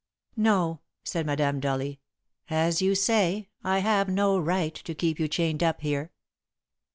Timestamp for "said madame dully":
1.03-1.99